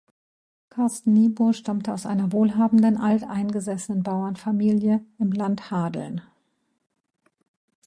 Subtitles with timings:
[0.71, 6.21] Carsten Niebuhr stammte aus einer wohlhabenden, alteingesessenen Bauernfamilie im Land Hadeln.